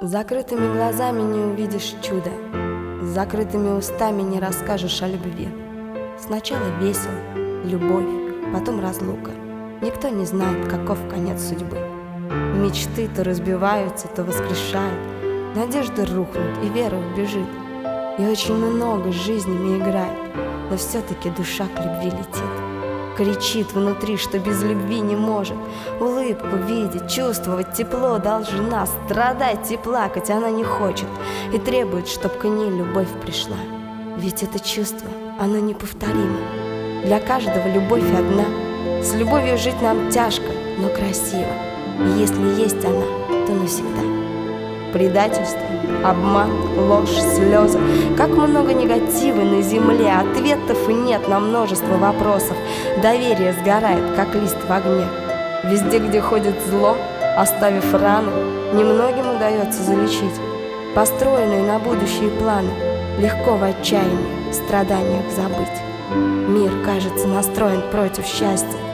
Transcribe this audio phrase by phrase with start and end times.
[0.00, 2.30] Закрытыми глазами не увидишь чудо,
[3.02, 5.48] с закрытыми устами не расскажешь о любви.
[6.18, 7.12] Сначала весело,
[7.64, 8.06] любовь,
[8.52, 9.32] потом разлука.
[9.82, 11.78] Никто не знает, каков конец судьбы.
[12.54, 14.98] Мечты то разбиваются, то воскрешают,
[15.54, 17.48] надежды рухнут и вера убежит.
[18.18, 20.18] И очень много жизнями играет,
[20.70, 22.67] но все-таки душа к любви летит.
[23.18, 25.56] Кричит внутри, что без любви не может.
[25.98, 31.08] Улыбку видеть, чувствовать тепло должна Страдать и плакать она не хочет.
[31.52, 33.56] И требует, чтоб к ней любовь пришла.
[34.18, 35.08] Ведь это чувство,
[35.40, 36.38] оно неповторимо.
[37.04, 38.44] Для каждого любовь одна.
[39.02, 41.50] С любовью жить нам тяжко, но красиво.
[41.98, 43.04] И если есть она,
[43.48, 44.18] то навсегда
[44.92, 45.60] Предательство,
[46.04, 46.50] обман,
[46.88, 47.78] ложь, слезы.
[48.16, 52.56] Как много негатива на земле Ответов нет на множество вопросов.
[53.02, 55.06] Доверие сгорает, как лист в огне.
[55.64, 56.96] Везде, где ходит зло,
[57.36, 58.30] оставив раны
[58.72, 60.40] Немногим удается залечить.
[60.94, 62.70] Построенные на будущие планы
[63.18, 65.66] Легко в отчаянии, страданиях забыть.
[66.48, 68.87] Мир, кажется, настроен против счастья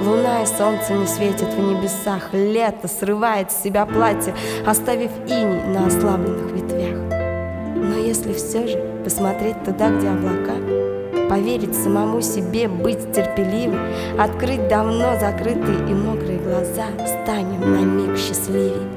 [0.00, 2.32] Луна и солнце не светят в небесах.
[2.32, 4.34] Лето срывает с себя платье
[4.66, 6.96] Оставив иней на ослабленных ветвях.
[7.76, 10.54] Но если все же посмотреть туда, где облака
[11.28, 13.80] Поверить самому себе, быть терпеливым
[14.18, 18.88] Открыть давно закрытые и мокрые глаза Станем на миг счастливей.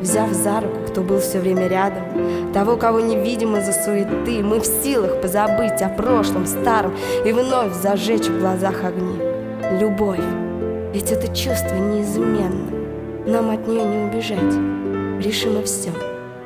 [0.00, 4.58] Взяв за руку, кто был все время рядом Того, кого не видим из-за суеты Мы
[4.58, 6.92] в силах позабыть о прошлом старом
[7.24, 9.31] И вновь зажечь в глазах огни
[9.80, 10.20] любовь.
[10.92, 12.70] Ведь это чувство неизменно.
[13.26, 15.24] Нам от нее не убежать.
[15.24, 15.90] Решимо все.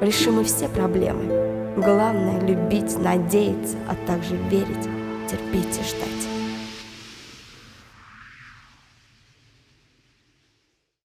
[0.00, 1.74] Решимы все проблемы.
[1.76, 4.88] Главное— любить, надеяться, а также верить,
[5.28, 6.35] терпеть и ждать.